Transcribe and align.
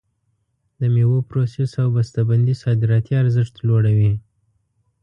د 0.79 0.81
میوو 0.93 1.19
پروسس 1.29 1.71
او 1.81 1.87
بسته 1.97 2.19
بندي 2.29 2.55
صادراتي 2.63 3.13
ارزښت 3.23 3.55
لوړوي. 3.67 4.13